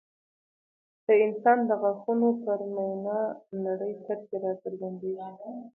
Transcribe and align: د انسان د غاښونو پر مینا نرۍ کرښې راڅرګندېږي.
د 1.05 1.07
انسان 1.25 1.57
د 1.69 1.71
غاښونو 1.81 2.29
پر 2.43 2.59
مینا 2.73 3.19
نرۍ 3.63 3.93
کرښې 4.05 4.37
راڅرګندېږي. 4.43 5.29